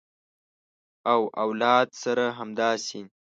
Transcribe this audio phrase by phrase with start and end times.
[1.11, 2.99] او اولاد سره همداسې